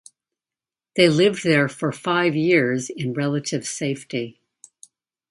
[0.95, 4.41] They lived there for five years in relative safety.